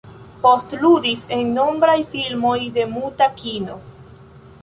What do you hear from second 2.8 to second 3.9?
muta kino.